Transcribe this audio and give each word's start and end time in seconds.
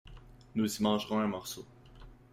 Nous 0.55 0.77
y 0.77 0.81
mangerons 0.81 1.19
un 1.19 1.27
morceau. 1.27 1.63